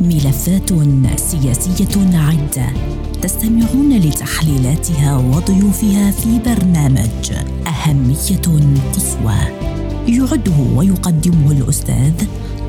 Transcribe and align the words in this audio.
ملفات 0.00 0.72
سياسية 1.16 2.16
عدة 2.18 2.66
تستمعون 3.22 3.98
لتحليلاتها 3.98 5.16
وضيوفها 5.16 6.10
في 6.10 6.38
برنامج 6.38 7.32
أهمية 7.66 8.70
قصوى. 8.94 9.40
يعده 10.08 10.76
ويقدمه 10.76 11.52
الأستاذ 11.52 12.12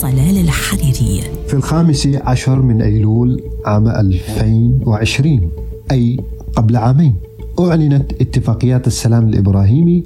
طلال 0.01 0.37
الحريري. 0.37 1.21
في 1.47 1.53
الخامس 1.53 2.07
عشر 2.07 2.61
من 2.61 2.81
أيلول 2.81 3.41
عام 3.65 3.87
2020 3.87 5.51
أي 5.91 6.17
قبل 6.55 6.77
عامين 6.77 7.15
أعلنت 7.59 8.13
اتفاقيات 8.21 8.87
السلام 8.87 9.27
الابراهيمي 9.27 10.03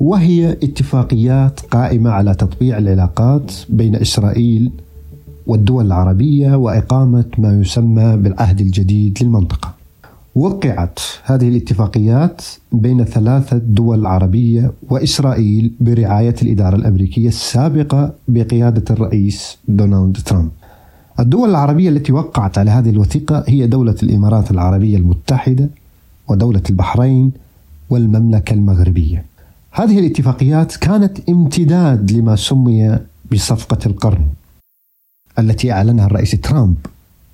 وهي 0.00 0.52
اتفاقيات 0.52 1.60
قائمة 1.60 2.10
على 2.10 2.34
تطبيع 2.34 2.78
العلاقات 2.78 3.52
بين 3.68 3.96
إسرائيل 3.96 4.70
والدول 5.50 5.86
العربية 5.86 6.54
وإقامة 6.54 7.24
ما 7.38 7.60
يسمى 7.60 8.16
بالعهد 8.16 8.60
الجديد 8.60 9.18
للمنطقة. 9.22 9.74
وقعت 10.34 10.98
هذه 11.24 11.48
الاتفاقيات 11.48 12.42
بين 12.72 13.04
ثلاثة 13.04 13.58
دول 13.58 14.06
عربية 14.06 14.72
وإسرائيل 14.88 15.72
برعاية 15.80 16.34
الإدارة 16.42 16.76
الأمريكية 16.76 17.28
السابقة 17.28 18.12
بقيادة 18.28 18.84
الرئيس 18.90 19.58
دونالد 19.68 20.16
ترامب. 20.16 20.50
الدول 21.20 21.50
العربية 21.50 21.88
التي 21.88 22.12
وقعت 22.12 22.58
على 22.58 22.70
هذه 22.70 22.90
الوثيقة 22.90 23.44
هي 23.48 23.66
دولة 23.66 23.96
الإمارات 24.02 24.50
العربية 24.50 24.96
المتحدة 24.96 25.68
ودولة 26.28 26.62
البحرين 26.70 27.32
والمملكة 27.90 28.54
المغربية. 28.54 29.24
هذه 29.70 29.98
الاتفاقيات 29.98 30.76
كانت 30.76 31.28
امتداد 31.28 32.12
لما 32.12 32.36
سمي 32.36 32.98
بصفقة 33.32 33.78
القرن 33.86 34.26
التي 35.40 35.72
أعلنها 35.72 36.06
الرئيس 36.06 36.30
ترامب 36.30 36.76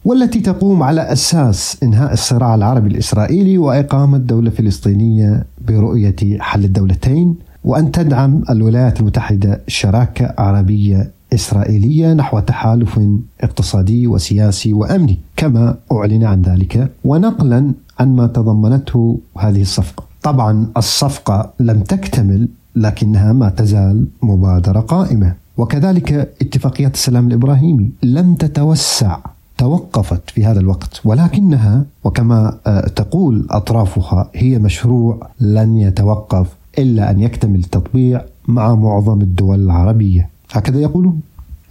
والتي 0.05 0.41
تقوم 0.41 0.83
على 0.83 1.01
أساس 1.13 1.77
إنهاء 1.83 2.13
الصراع 2.13 2.55
العربي 2.55 2.89
الإسرائيلي 2.89 3.59
وإقامة 3.59 4.19
دولة 4.19 4.51
فلسطينية 4.51 5.45
برؤية 5.69 6.17
حل 6.41 6.65
الدولتين 6.65 7.35
وأن 7.65 7.93
تدعم 7.93 8.43
الولايات 8.51 9.01
المتحدة 9.01 9.61
شراكة 9.69 10.35
عربية 10.39 11.11
إسرائيلية 11.35 12.13
نحو 12.15 12.39
تحالف 12.39 13.01
اقتصادي 13.41 14.07
وسياسي 14.07 14.73
وأمني 14.73 15.19
كما 15.37 15.77
أعلن 15.93 16.25
عن 16.25 16.43
ذلك 16.43 16.91
ونقلا 17.05 17.73
عن 18.01 18.17
ما 18.17 18.27
تضمنته 18.27 19.19
هذه 19.39 19.63
الصفقة. 19.63 20.05
طبعا 20.23 20.67
الصفقة 20.77 21.51
لم 21.61 21.81
تكتمل 21.81 22.49
لكنها 22.77 23.33
ما 23.33 23.49
تزال 23.49 24.07
مبادرة 24.23 24.81
قائمة 24.81 25.35
وكذلك 25.57 26.13
اتفاقيات 26.43 26.95
السلام 26.95 27.27
الإبراهيمي 27.27 27.91
لم 28.03 28.35
تتوسع 28.35 29.19
توقفت 29.59 30.31
في 30.31 30.45
هذا 30.45 30.61
الوقت. 30.61 31.01
ولكنها 31.05 31.85
وكما 32.05 32.59
تقول 32.97 33.47
أطرافها 33.51 34.31
هي 34.35 34.59
مشروع 34.59 35.29
لن 35.41 35.77
يتوقف 35.77 36.47
إلا 36.79 37.11
أن 37.11 37.21
يكتمل 37.21 37.59
التطبيع 37.59 38.23
مع 38.49 38.75
معظم 38.75 39.21
الدول 39.21 39.61
العربية. 39.65 40.29
هكذا 40.53 40.81
يقولون. 40.81 41.21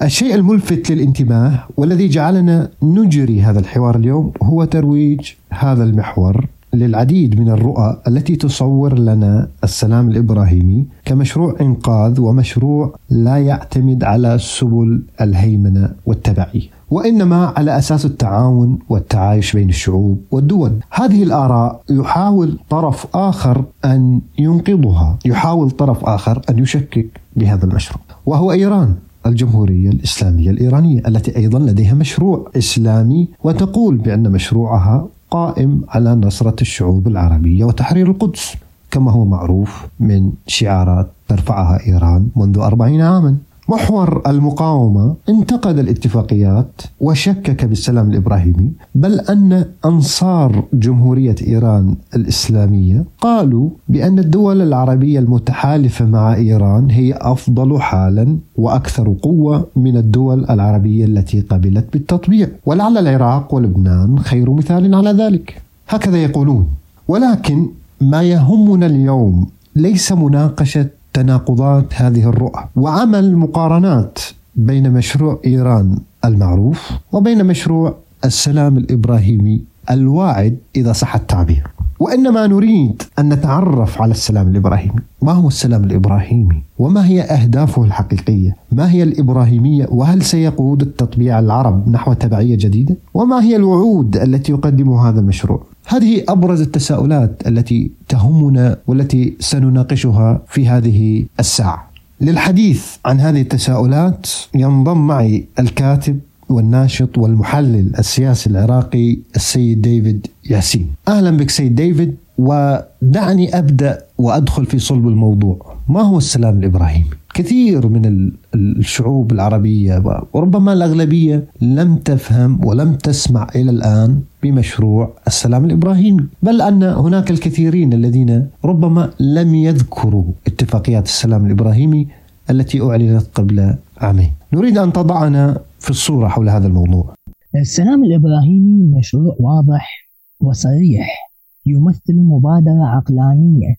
الشيء 0.01 0.35
الملفت 0.35 0.91
للانتباه 0.91 1.63
والذي 1.77 2.07
جعلنا 2.07 2.69
نجري 2.83 3.41
هذا 3.41 3.59
الحوار 3.59 3.95
اليوم 3.95 4.31
هو 4.43 4.65
ترويج 4.65 5.31
هذا 5.49 5.83
المحور 5.83 6.45
للعديد 6.75 7.39
من 7.39 7.49
الرؤى 7.49 8.01
التي 8.07 8.35
تصور 8.35 8.99
لنا 8.99 9.47
السلام 9.63 10.09
الإبراهيمي 10.09 10.85
كمشروع 11.05 11.55
إنقاذ 11.61 12.21
ومشروع 12.21 12.95
لا 13.09 13.37
يعتمد 13.37 14.03
على 14.03 14.37
سبل 14.39 15.01
الهيمنة 15.21 15.89
والتبعية 16.05 16.75
وإنما 16.91 17.53
على 17.57 17.77
أساس 17.77 18.05
التعاون 18.05 18.79
والتعايش 18.89 19.53
بين 19.53 19.69
الشعوب 19.69 20.21
والدول. 20.31 20.71
هذه 20.91 21.23
الآراء 21.23 21.81
يحاول 21.89 22.59
طرف 22.69 23.07
آخر 23.15 23.63
أن 23.85 24.21
ينقضها، 24.39 25.17
يحاول 25.25 25.71
طرف 25.71 26.05
آخر 26.05 26.41
أن 26.49 26.59
يشكك 26.59 27.21
بهذا 27.35 27.65
المشروع، 27.65 28.01
وهو 28.25 28.51
إيران. 28.51 28.95
الجمهورية 29.25 29.89
الإسلامية 29.89 30.49
الإيرانية 30.49 31.01
التي 31.07 31.37
أيضا 31.37 31.59
لديها 31.59 31.93
مشروع 31.93 32.51
إسلامي 32.57 33.27
وتقول 33.43 33.97
بأن 33.97 34.31
مشروعها 34.31 35.07
قائم 35.31 35.81
على 35.89 36.15
نصرة 36.15 36.55
الشعوب 36.61 37.07
العربية 37.07 37.65
وتحرير 37.65 38.11
القدس 38.11 38.55
كما 38.91 39.11
هو 39.11 39.25
معروف 39.25 39.85
من 39.99 40.31
شعارات 40.47 41.07
ترفعها 41.27 41.79
إيران 41.87 42.29
منذ 42.35 42.57
أربعين 42.57 43.01
عاما. 43.01 43.37
محور 43.69 44.21
المقاومة 44.27 45.15
انتقد 45.29 45.79
الاتفاقيات 45.79 46.81
وشكك 46.99 47.65
بالسلام 47.65 48.09
الإبراهيمي 48.11 48.71
بل 48.95 49.19
أن 49.19 49.65
أنصار 49.85 50.63
جمهورية 50.73 51.35
إيران 51.47 51.95
الإسلامية 52.15 53.03
قالوا 53.21 53.69
بأن 53.89 54.19
الدول 54.19 54.61
العربية 54.61 55.19
المتحالفة 55.19 56.05
مع 56.05 56.35
إيران 56.35 56.89
هي 56.91 57.13
أفضل 57.13 57.81
حالا 57.81 58.37
وأكثر 58.55 59.15
قوة 59.21 59.67
من 59.75 59.97
الدول 59.97 60.45
العربية 60.49 61.05
التي 61.05 61.41
قبلت 61.41 61.85
بالتطبيع. 61.93 62.47
ولعل 62.65 62.97
العراق 62.97 63.53
ولبنان 63.55 64.19
خير 64.19 64.51
مثال 64.51 64.95
على 64.95 65.09
ذلك. 65.11 65.61
هكذا 65.89 66.17
يقولون. 66.23 66.67
ولكن 67.07 67.67
ما 68.01 68.23
يهمنا 68.23 68.85
اليوم 68.85 69.47
ليس 69.75 70.11
مناقشة 70.11 70.87
تناقضات 71.15 71.93
هذه 71.93 72.29
الرؤى 72.29 72.63
وعمل 72.75 73.35
مقارنات 73.35 74.19
بين 74.55 74.91
مشروع 74.91 75.39
إيران 75.45 75.97
المعروف 76.25 76.91
وبين 77.11 77.45
مشروع 77.45 77.95
السلام 78.25 78.77
الإبراهيمي 78.77 79.61
الواعد 79.91 80.57
إذا 80.75 80.91
صح 80.91 81.15
التعبير. 81.15 81.67
وإنما 81.99 82.47
نريد 82.47 83.03
أن 83.19 83.33
نتعرف 83.33 84.01
على 84.01 84.11
السلام 84.11 84.47
الإبراهيمي، 84.47 85.01
ما 85.21 85.31
هو 85.31 85.47
السلام 85.47 85.83
الإبراهيمي؟ 85.83 86.61
وما 86.79 87.07
هي 87.07 87.21
أهدافه 87.21 87.83
الحقيقية؟ 87.83 88.55
ما 88.71 88.91
هي 88.91 89.03
الإبراهيمية؟ 89.03 89.87
وهل 89.91 90.21
سيقود 90.21 90.81
التطبيع 90.81 91.39
العرب 91.39 91.89
نحو 91.89 92.13
تبعية 92.13 92.57
جديدة؟ 92.57 92.95
وما 93.13 93.43
هي 93.43 93.55
الوعود 93.55 94.17
التي 94.17 94.51
يقدمها 94.51 95.09
هذا 95.09 95.19
المشروع؟ 95.19 95.63
هذه 95.87 96.23
أبرز 96.29 96.61
التساؤلات 96.61 97.47
التي 97.47 97.91
تهمنا 98.09 98.77
والتي 98.87 99.35
سنناقشها 99.39 100.41
في 100.47 100.67
هذه 100.67 101.25
الساعة. 101.39 101.89
للحديث 102.21 102.85
عن 103.05 103.19
هذه 103.19 103.41
التساؤلات 103.41 104.27
ينضم 104.55 105.07
معي 105.07 105.45
الكاتب 105.59 106.19
والناشط 106.49 107.17
والمحلل 107.17 107.91
السياسي 107.99 108.49
العراقي 108.49 109.17
السيد 109.35 109.81
ديفيد 109.81 110.27
ياسين. 110.49 110.91
أهلا 111.07 111.37
بك 111.37 111.49
سيد 111.49 111.75
ديفيد 111.75 112.15
ودعني 112.37 113.57
أبدأ 113.57 114.03
وأدخل 114.17 114.65
في 114.65 114.79
صلب 114.79 115.07
الموضوع. 115.07 115.75
ما 115.89 116.01
هو 116.01 116.17
السلام 116.17 116.59
الابراهيمي؟ 116.59 117.09
كثير 117.35 117.87
من 117.87 118.31
الشعوب 118.55 119.31
العربية 119.31 120.03
وربما 120.33 120.73
الأغلبية 120.73 121.47
لم 121.61 121.95
تفهم 121.95 122.65
ولم 122.65 122.95
تسمع 122.95 123.47
إلى 123.55 123.71
الآن 123.71 124.21
بمشروع 124.43 125.13
السلام 125.27 125.65
الابراهيمي، 125.65 126.25
بل 126.43 126.61
أن 126.61 126.83
هناك 126.83 127.31
الكثيرين 127.31 127.93
الذين 127.93 128.47
ربما 128.65 129.11
لم 129.19 129.55
يذكروا 129.55 130.23
اتفاقيات 130.47 131.05
السلام 131.05 131.45
الابراهيمي 131.45 132.07
التي 132.49 132.81
أعلنت 132.81 133.25
قبل 133.33 133.75
عامين. 133.97 134.31
نريد 134.53 134.77
أن 134.77 134.93
تضعنا 134.93 135.59
في 135.79 135.89
الصورة 135.89 136.27
حول 136.27 136.49
هذا 136.49 136.67
الموضوع. 136.67 137.13
السلام 137.55 138.03
الابراهيمي 138.03 138.97
مشروع 138.97 139.35
واضح 139.39 140.09
وصريح 140.39 141.31
يمثل 141.65 142.15
مبادرة 142.15 142.85
عقلانية 142.85 143.75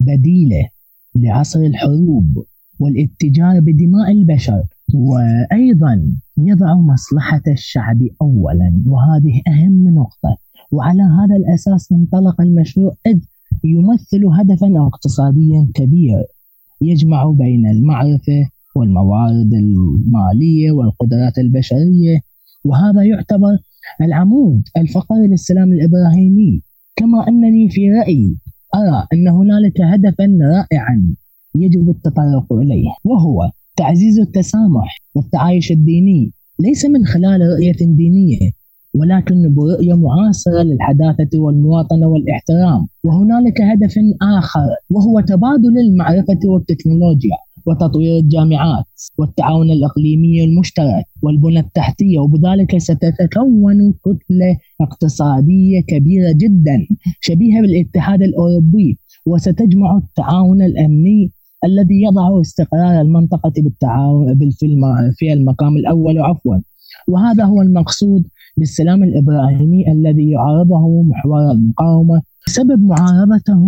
بديلة 0.00 0.68
لعصر 1.14 1.60
الحروب 1.60 2.44
والاتجار 2.82 3.60
بدماء 3.60 4.12
البشر. 4.12 4.62
وأيضا 4.94 6.12
يضع 6.38 6.74
مصلحة 6.74 7.42
الشعب 7.48 7.98
اولا 8.22 8.82
وهذه 8.86 9.42
أهم 9.48 9.88
نقطة. 9.94 10.36
وعلى 10.72 11.02
هذا 11.02 11.36
الأساس 11.36 11.92
انطلق 11.92 12.40
المشروع 12.40 12.94
إذ 13.06 13.18
يمثل 13.64 14.26
هدفا 14.26 14.86
اقتصاديا 14.86 15.68
كبير 15.74 16.24
يجمع 16.80 17.30
بين 17.30 17.66
المعرفة 17.66 18.48
والموارد 18.76 19.54
المالية 19.54 20.70
والقدرات 20.70 21.38
البشرية. 21.38 22.20
وهذا 22.64 23.02
يعتبر 23.02 23.58
العمود 24.00 24.62
الفقري 24.76 25.28
للسلام 25.28 25.72
الإبراهيمي. 25.72 26.62
كما 26.96 27.28
أنني 27.28 27.70
في 27.70 27.90
رأيي 27.90 28.36
أرى 28.74 29.06
ان 29.12 29.28
هنالك 29.28 29.80
هدفا 29.80 30.38
رائعا 30.42 31.14
يجب 31.54 31.90
التطرق 31.90 32.52
إليه 32.52 32.90
وهو 33.04 33.50
تعزيز 33.76 34.18
التسامح 34.18 34.98
والتعايش 35.14 35.72
الديني 35.72 36.32
ليس 36.60 36.84
من 36.84 37.06
خلال 37.06 37.40
رؤية 37.40 37.76
دينية 37.80 38.50
ولكن 38.94 39.54
برؤية 39.54 39.94
معاصرة 39.94 40.62
للحداثة 40.62 41.38
والمواطنة 41.38 42.06
والإحترام. 42.06 42.86
وهنالك 43.04 43.60
هدف 43.60 43.94
آخر 44.38 44.68
وهو 44.90 45.20
تبادل 45.20 45.78
المعرفة 45.78 46.38
والتكنولوجيا 46.44 47.36
وتطوير 47.66 48.18
الجامعات 48.18 48.84
والتعاون 49.18 49.70
الإقليمي 49.70 50.44
المشترك 50.44 51.04
والبنى 51.22 51.60
التحتية. 51.60 52.18
وبذلك 52.18 52.78
ستتكون 52.78 53.92
كتلة 53.92 54.56
اقتصادية 54.80 55.80
كبيرة 55.80 56.32
جدا 56.32 56.86
شبيهة 57.20 57.60
بالاتحاد 57.60 58.22
الأوروبي 58.22 58.98
وستجمع 59.26 59.96
التعاون 59.96 60.62
الأمني 60.62 61.32
الذي 61.64 62.02
يضع 62.02 62.40
استقرار 62.40 63.00
المنطقة 63.00 63.52
بالتعاون 63.56 64.38
في 65.16 65.32
المقام 65.32 65.76
الأول 65.76 66.18
عفوا. 66.18 66.56
وهذا 67.08 67.44
هو 67.44 67.62
المقصود 67.62 68.24
بالسلام 68.56 69.02
الإبراهيمي 69.02 69.92
الذي 69.92 70.30
يعارضه 70.30 71.02
محور 71.02 71.50
المقاومة 71.50 72.22
سبب 72.46 72.80
معارضته 72.82 73.62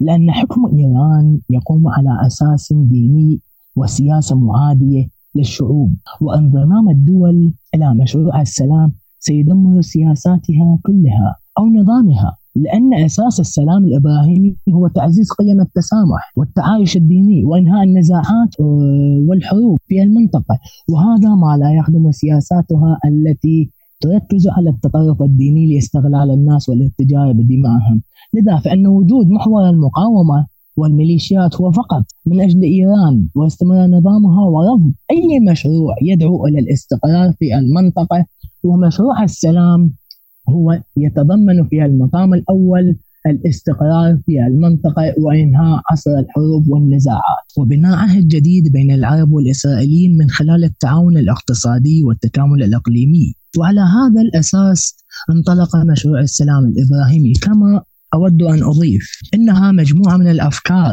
لأن 0.00 0.30
حكم 0.30 0.66
إيران 0.66 1.38
يقوم 1.50 1.88
على 1.88 2.26
أساس 2.26 2.72
ديني 2.72 3.40
وسياسة 3.76 4.36
معادية 4.36 5.08
للشعوب. 5.34 5.94
وانضمام 6.20 6.90
الدول 6.90 7.52
إلى 7.74 7.94
مشروع 7.94 8.40
السلام 8.40 8.92
سيدمر 9.18 9.80
سياساتها 9.80 10.78
كلها 10.82 11.36
أو 11.58 11.66
نظامها. 11.66 12.36
لأن 12.56 12.94
أساس 12.94 13.40
السلام 13.40 13.84
الإبراهيمي 13.84 14.56
هو 14.68 14.88
تعزيز 14.88 15.28
قيم 15.32 15.60
التسامح 15.60 16.32
والتعايش 16.36 16.96
الديني 16.96 17.44
وإنهاء 17.44 17.84
النزاعات 17.84 18.60
والحروب 19.28 19.78
في 19.86 20.02
المنطقة. 20.02 20.58
وهذا 20.88 21.34
ما 21.34 21.56
لا 21.56 21.72
يخدم 21.78 22.10
سياساتها 22.12 22.98
التي 23.04 23.70
تركز 24.00 24.48
على 24.48 24.70
التطرف 24.70 25.22
الديني 25.22 25.74
لاستغلال 25.74 26.30
الناس 26.30 26.68
والاتجار 26.68 27.32
بدمائهم. 27.32 28.02
لذا 28.34 28.56
فإن 28.56 28.86
وجود 28.86 29.26
محور 29.26 29.68
المقاومة 29.68 30.46
والميليشيات 30.76 31.60
هو 31.60 31.72
فقط 31.72 32.04
من 32.26 32.40
أجل 32.40 32.62
إيران 32.62 33.28
واستمرار 33.34 33.86
نظامها 33.88 34.44
ورفض 34.44 34.92
أي 35.10 35.40
مشروع 35.50 35.94
يدعو 36.02 36.46
إلى 36.46 36.58
الاستقرار 36.58 37.32
في 37.32 37.58
المنطقة 37.58 38.24
ومشروع 38.64 39.22
السلام 39.22 39.92
هو 40.50 40.82
يتضمن 40.96 41.68
في 41.68 41.84
المقام 41.84 42.34
الأول 42.34 42.96
الاستقرار 43.26 44.18
في 44.26 44.32
المنطقة 44.46 45.14
وإنهاء 45.18 45.82
عصر 45.90 46.10
الحروب 46.10 46.68
والنزاعات. 46.68 47.46
وبناء 47.58 47.96
عهد 47.96 48.28
جديد 48.28 48.72
بين 48.72 48.90
العرب 48.90 49.30
والإسرائيليين 49.32 50.18
من 50.18 50.30
خلال 50.30 50.64
التعاون 50.64 51.18
الاقتصادي 51.18 52.04
والتكامل 52.04 52.62
الإقليمي. 52.62 53.34
وعلى 53.58 53.80
هذا 53.80 54.20
الأساس 54.20 54.96
انطلق 55.30 55.76
مشروع 55.76 56.20
السلام 56.20 56.64
الإبراهيمي. 56.64 57.32
كما 57.42 57.82
أود 58.14 58.42
أن 58.42 58.62
أضيف 58.62 59.20
إنها 59.34 59.72
مجموعة 59.72 60.16
من 60.16 60.30
الأفكار 60.30 60.92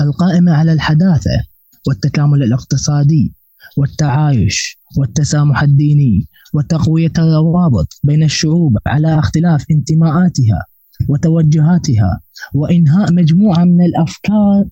القائمة 0.00 0.52
على 0.52 0.72
الحداثة 0.72 1.44
والتكامل 1.88 2.42
الاقتصادي 2.42 3.34
والتعايش 3.76 4.78
والتسامح 4.98 5.62
الديني 5.62 6.26
وتقوية 6.54 7.12
الروابط 7.18 8.00
بين 8.04 8.22
الشعوب 8.22 8.78
على 8.86 9.18
اختلاف 9.18 9.64
انتماءاتها 9.70 10.66
وتوجهاتها 11.08 12.20
وإنهاء 12.54 13.12
مجموعة 13.12 13.64
من 13.64 13.84
الأفكار 13.84 14.64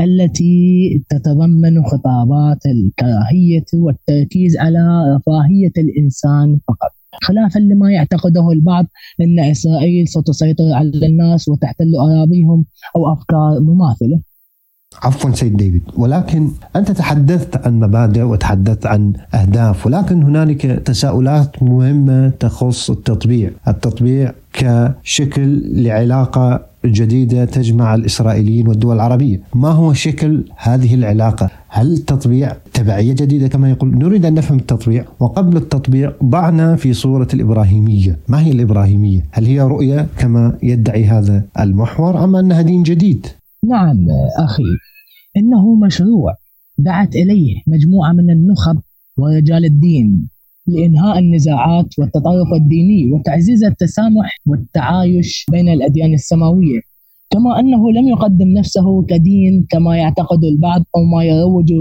التي 0.00 1.02
تتضمن 1.08 1.84
خطابات 1.84 2.58
الكراهية 2.66 3.64
والتركيز 3.74 4.56
على 4.56 5.16
رفاهية 5.16 5.72
الإنسان 5.78 6.58
فقط. 6.68 6.90
خلافا 7.22 7.58
لما 7.58 7.92
يعتقده 7.92 8.52
البعض 8.52 8.86
أن 9.20 9.40
إسرائيل 9.40 10.08
ستسيطر 10.08 10.72
على 10.72 11.06
الناس 11.06 11.48
وتحتل 11.48 11.96
أراضيهم 11.96 12.64
أو 12.96 13.12
أفكار 13.12 13.60
مماثلة. 13.60 14.20
عفوا 15.02 15.30
سيد 15.34 15.56
ديفيد. 15.56 15.82
ولكن 15.96 16.48
أنت 16.76 16.90
تحدثت 16.90 17.66
عن 17.66 17.80
مبادئ 17.80 18.22
وتحدثت 18.22 18.86
عن 18.86 19.12
أهداف 19.34 19.86
ولكن 19.86 20.22
هنالك 20.22 20.62
تساؤلات 20.62 21.62
مهمة 21.62 22.28
تخص 22.28 22.90
التطبيع. 22.90 23.50
التطبيع 23.68 24.32
كشكل 24.52 25.62
لعلاقة 25.82 26.70
جديدة 26.84 27.44
تجمع 27.44 27.94
الإسرائيليين 27.94 28.68
والدول 28.68 28.94
العربية. 28.96 29.40
ما 29.54 29.68
هو 29.68 29.92
شكل 29.92 30.44
هذه 30.56 30.94
العلاقة؟ 30.94 31.50
هل 31.68 31.92
التطبيع 31.92 32.52
تبعية 32.72 33.12
جديدة 33.12 33.48
كما 33.48 33.70
يقول؟ 33.70 33.98
نريد 33.98 34.26
أن 34.26 34.34
نفهم 34.34 34.58
التطبيع. 34.58 35.04
وقبل 35.20 35.56
التطبيع 35.56 36.12
ضعنا 36.24 36.76
في 36.76 36.92
صورة 36.92 37.28
الإبراهيمية. 37.34 38.18
ما 38.28 38.40
هي 38.40 38.52
الإبراهيمية؟ 38.52 39.24
هل 39.30 39.46
هي 39.46 39.60
رؤية 39.60 40.06
كما 40.18 40.58
يدعي 40.62 41.04
هذا 41.04 41.42
المحور 41.60 42.24
أم 42.24 42.36
أنها 42.36 42.62
دين 42.62 42.82
جديد؟ 42.82 43.26
نعم 43.70 44.06
أخي 44.38 44.62
إنه 45.36 45.74
مشروع. 45.74 46.34
دعت 46.78 47.16
إليه 47.16 47.62
مجموعة 47.66 48.12
من 48.12 48.30
النخب 48.30 48.78
ورجال 49.18 49.64
الدين 49.64 50.28
لإنهاء 50.66 51.18
النزاعات 51.18 51.98
والتطرف 51.98 52.52
الديني 52.60 53.12
وتعزيز 53.12 53.64
التسامح 53.64 54.36
والتعايش 54.46 55.46
بين 55.50 55.68
الأديان 55.68 56.14
السماوية. 56.14 56.80
كما 57.30 57.60
أنه 57.60 57.92
لم 57.92 58.08
يقدم 58.08 58.48
نفسه 58.48 59.02
كدين 59.02 59.66
كما 59.70 59.96
يعتقد 59.96 60.44
البعض 60.44 60.82
أو 60.96 61.02
ما 61.04 61.24
يروج 61.24 61.72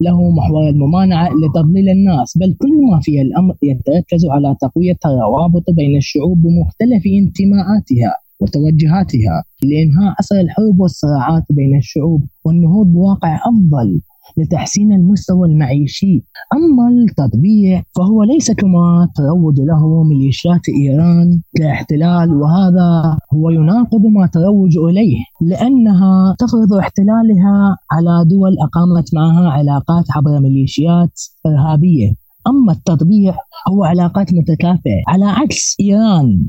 له 0.00 0.30
محور 0.30 0.68
الممانعة 0.68 1.28
لتضليل 1.28 1.88
الناس 1.88 2.38
بل 2.38 2.54
كل 2.58 2.90
ما 2.90 3.00
في 3.02 3.20
الأمر 3.22 3.54
يتركز 3.62 4.26
على 4.30 4.56
تقوية 4.60 4.96
الروابط 5.06 5.64
بين 5.70 5.96
الشعوب 5.96 6.42
بمختلف 6.42 7.02
انتماءاتها. 7.06 8.25
وتوجهاتها 8.40 9.44
لإنهاء 9.62 10.14
عصر 10.18 10.34
الحروب 10.40 10.80
والصراعات 10.80 11.44
بين 11.50 11.78
الشعوب 11.78 12.24
والنهوض 12.44 12.86
بواقع 12.86 13.36
أفضل 13.36 14.00
لتحسين 14.38 14.92
المستوى 14.92 15.48
المعيشي. 15.48 16.22
أما 16.54 16.88
التطبيع 16.88 17.82
فهو 17.96 18.22
ليس 18.22 18.50
كما 18.50 19.08
تروج 19.16 19.60
له 19.60 20.04
ميليشيات 20.04 20.60
إيران 20.68 21.40
كاحتلال 21.56 22.34
وهذا 22.34 23.18
هو 23.34 23.50
يناقض 23.50 24.00
ما 24.06 24.26
تروج 24.26 24.78
إليه 24.78 25.16
لأنها 25.40 26.36
تفرض 26.38 26.72
احتلالها 26.80 27.76
على 27.92 28.24
دول 28.30 28.56
أقامت 28.62 29.14
معها 29.14 29.50
علاقات 29.50 30.04
عبر 30.16 30.40
ميليشيات 30.40 31.20
إرهابية. 31.46 32.14
أما 32.46 32.72
التطبيع 32.72 33.34
هو 33.68 33.84
علاقات 33.84 34.34
متكافئة. 34.34 35.02
على 35.08 35.24
عكس 35.24 35.76
إيران 35.80 36.48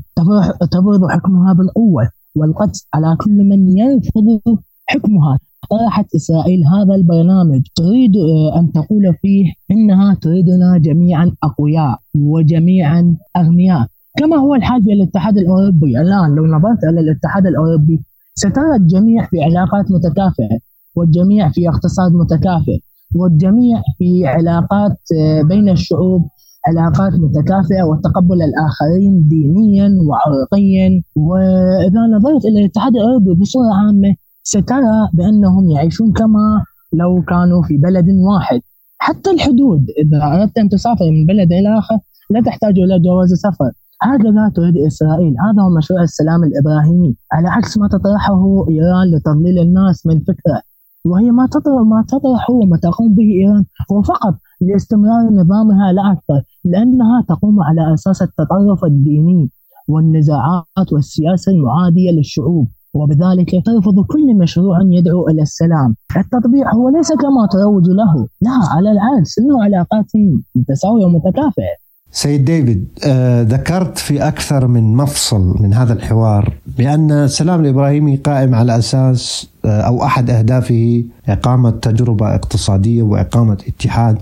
تفرض 0.60 1.10
حكمها 1.10 1.52
بالقوة 1.52 2.08
والقتل. 2.34 2.80
على 2.94 3.16
كل 3.16 3.44
من 3.48 3.78
يرفض 3.78 4.40
حكمها. 4.86 5.38
طرحت 5.70 6.14
إسرائيل 6.14 6.60
هذا 6.66 6.94
البرنامج. 6.94 7.62
تريد 7.76 8.12
آه، 8.16 8.60
أن 8.60 8.72
تقول 8.72 9.14
فيه 9.22 9.52
إنها 9.70 10.14
تريدنا 10.14 10.78
جميعا 10.78 11.32
أقوياء 11.42 11.98
وجميعا 12.14 13.16
أغنياء. 13.36 13.86
كما 14.18 14.36
هو 14.36 14.54
الحال 14.54 14.82
في 14.82 14.92
الاتحاد 14.92 15.38
الأوروبي. 15.38 16.00
الآن 16.00 16.34
لو 16.34 16.46
نظرت 16.46 16.84
إلى 16.84 17.00
الاتحاد 17.00 17.46
الأوروبي 17.46 18.00
سترى 18.34 18.76
الجميع 18.76 19.26
في 19.26 19.42
علاقات 19.42 19.90
متكافئة 19.90 20.58
والجميع 20.96 21.48
في 21.48 21.68
اقتصاد 21.68 22.12
متكافئ 22.12 22.78
والجميع 23.14 23.82
في 23.98 24.26
علاقات 24.26 24.98
آه، 25.20 25.42
بين 25.42 25.68
الشعوب 25.68 26.28
علاقات 26.68 27.12
متكافئه 27.24 27.82
وتقبل 27.90 28.38
الآخرين 28.48 29.28
دينيا 29.28 29.88
وعرقيا 30.06 31.02
وإذا 31.16 32.00
نظرت 32.16 32.44
إلى 32.44 32.60
الاتحاد 32.60 32.92
الأوروبي 32.96 33.34
بصورة 33.40 33.74
عامة 33.74 34.14
سترى 34.42 35.08
بأنهم 35.12 35.70
يعيشون 35.70 36.12
كما 36.12 36.64
لو 36.92 37.22
كانوا 37.22 37.62
في 37.62 37.76
بلد 37.76 38.08
واحد. 38.08 38.60
حتى 38.98 39.30
الحدود 39.30 39.86
إذا 39.98 40.18
أردت 40.24 40.58
أن 40.58 40.68
تسافر 40.68 41.10
من 41.10 41.26
بلد 41.26 41.52
إلى 41.52 41.78
آخر 41.78 41.98
لا 42.30 42.40
تحتاج 42.40 42.78
إلى 42.78 42.98
جواز 42.98 43.32
سفر. 43.34 43.70
هكذا 44.02 44.52
تريد 44.56 44.76
إسرائيل. 44.86 45.34
هذا 45.46 45.62
هو 45.62 45.70
مشروع 45.78 46.02
السلام 46.02 46.44
الإبراهيمي. 46.44 47.16
على 47.32 47.48
عكس 47.48 47.78
ما 47.78 47.88
تطرحه 47.88 48.68
إيران 48.70 49.06
لتضليل 49.14 49.58
الناس 49.58 50.06
من 50.06 50.20
فكرة 50.20 50.62
وهي 51.04 51.30
ما 51.30 51.46
تطرح 51.46 51.80
ما 51.86 52.04
تطرح 52.08 52.50
وما 52.50 52.76
تقوم 52.76 53.14
به 53.14 53.28
إيران 53.40 53.64
هو 53.92 54.02
فقط 54.02 54.34
لاستمرار 54.60 55.22
نظامها 55.32 55.92
لا 55.92 56.12
أكثر. 56.12 56.42
لأنها 56.64 57.24
تقوم 57.28 57.62
على 57.62 57.94
أساس 57.94 58.22
التطرف 58.22 58.84
الديني 58.84 59.50
والنزاعات 59.88 60.92
والسياسة 60.92 61.52
المعادية 61.52 62.10
للشعوب 62.10 62.68
وبذلك 62.94 63.50
ترفض 63.50 64.04
كل 64.06 64.34
مشروع 64.36 64.78
يدعو 64.82 65.28
إلى 65.28 65.42
السلام. 65.42 65.94
التطبيع 66.16 66.74
هو 66.74 66.88
ليس 66.88 67.08
كما 67.12 67.46
تروج 67.52 67.84
له، 67.88 68.26
لا 68.42 68.68
على 68.70 68.92
العكس 68.92 69.38
انه 69.38 69.64
علاقات 69.64 70.06
متساوية 70.54 71.04
ومتكافئة. 71.04 71.88
سيد 72.10 72.44
ديفيد 72.44 72.88
آه 73.06 73.42
ذكرت 73.42 73.98
في 73.98 74.28
أكثر 74.28 74.66
من 74.66 74.96
مفصل 74.96 75.54
من 75.60 75.74
هذا 75.74 75.92
الحوار 75.92 76.52
بأن 76.78 77.10
السلام 77.10 77.60
الإبراهيمي 77.60 78.16
قائم 78.16 78.54
على 78.54 78.78
أساس 78.78 79.48
آه 79.64 79.80
أو 79.80 80.04
أحد 80.04 80.30
أهدافه 80.30 81.04
إقامة 81.28 81.70
تجربة 81.70 82.34
اقتصادية 82.34 83.02
وإقامة 83.02 83.58
اتحاد 83.68 84.18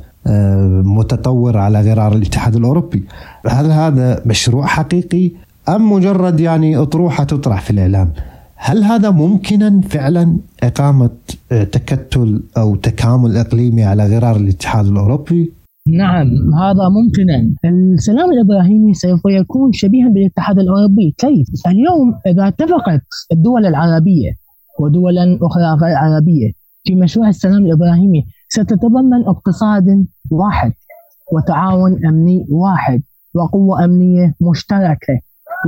متطور 0.84 1.56
على 1.56 1.80
غرار 1.80 2.12
الاتحاد 2.12 2.56
الأوروبي. 2.56 3.04
هل 3.46 3.70
هذا 3.70 4.22
مشروع 4.26 4.66
حقيقي 4.66 5.30
أم 5.68 5.92
مجرد 5.92 6.40
يعني 6.40 6.76
أطروحة 6.76 7.24
تطرح 7.24 7.60
في 7.60 7.70
الإعلام؟ 7.70 8.12
هل 8.56 8.84
هذا 8.84 9.10
ممكنا 9.10 9.80
فعلا 9.80 10.36
إقامة 10.62 11.10
تكتل 11.50 12.42
أو 12.56 12.76
تكامل 12.76 13.36
إقليمي 13.36 13.84
على 13.84 14.16
غرار 14.16 14.36
الاتحاد 14.36 14.86
الأوروبي؟ 14.86 15.52
نعم 15.88 16.26
هذا 16.54 16.88
ممكنا 16.88 17.50
السلام 17.64 18.32
الإبراهيمي 18.32 18.94
سوف 18.94 19.20
يكون 19.26 19.72
شبيها 19.72 20.08
بالاتحاد 20.08 20.58
الأوروبي 20.58 21.14
كيف؟ 21.18 21.48
اليوم 21.66 22.14
إذا 22.26 22.48
اتفقت 22.48 23.02
الدول 23.32 23.66
العربية 23.66 24.30
ودولا 24.80 25.38
أخرى 25.42 25.86
غير 25.86 25.96
عربية 25.96 26.52
في 26.84 26.94
مشروع 26.94 27.28
السلام 27.28 27.66
الإبراهيمي 27.66 28.26
ستتضمن 28.48 29.24
اقتصاد 29.26 30.06
واحد 30.30 30.72
وتعاون 31.32 32.06
أمني 32.06 32.46
واحد 32.50 33.02
وقوة 33.34 33.84
أمنية 33.84 34.34
مشتركة. 34.40 35.20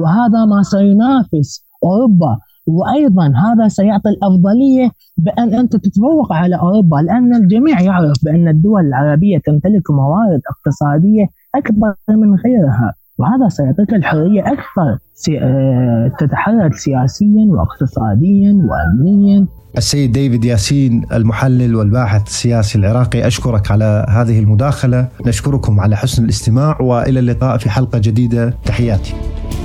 وهذا 0.03 0.45
ما 0.45 0.63
سينافس 0.63 1.65
أوروبا 1.85 2.39
وأيضا 2.67 3.27
هذا 3.27 3.69
سيعطي 3.69 4.09
الأفضلية 4.09 4.91
بأن 5.17 5.55
أنت 5.55 5.77
تتفوق 5.77 6.33
على 6.33 6.57
أوروبا 6.57 6.97
لأن 6.97 7.35
الجميع 7.35 7.81
يعرف 7.81 8.17
بأن 8.25 8.49
الدول 8.49 8.87
العربية 8.87 9.39
تمتلك 9.39 9.91
موارد 9.91 10.41
اقتصادية 10.51 11.27
أكبر 11.55 11.95
من 12.09 12.35
غيرها. 12.35 12.95
وهذا 13.19 13.49
سيعطيك 13.49 13.95
الحرية 13.95 14.43
أكثر 14.43 14.99
سي... 15.15 15.39
آه، 15.39 16.13
تتحرك 16.19 16.75
سياسيا 16.75 17.47
واقتصاديا 17.49 18.53
وامنيا. 18.53 19.47
السيد 19.77 20.13
ديفيد 20.13 20.45
ياسين 20.45 21.07
المحلل 21.13 21.75
والباحث 21.77 22.27
السياسي 22.27 22.79
العراقي 22.79 23.27
أشكرك 23.27 23.71
على 23.71 24.07
هذه 24.09 24.39
المداخلة، 24.39 25.09
نشكركم 25.27 25.81
على 25.81 25.97
حسن 25.97 26.25
الاستماع 26.25 26.81
وإلى 26.81 27.21
اللقاء 27.21 27.59
في 27.59 27.71
حلقة 27.71 27.99
جديدة، 27.99 28.55
تحياتي. 28.65 29.15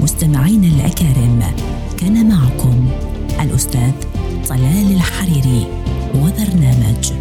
مستمعينا 0.03 0.67
الأكارم 0.67 1.39
كان 1.99 2.29
معكم 2.29 2.87
الأستاذ 3.41 3.91
طلال 4.49 4.95
الحريري 4.95 5.67
وبرنامج 6.15 7.11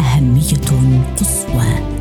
أهمية 0.00 0.92
قصوى. 1.16 1.91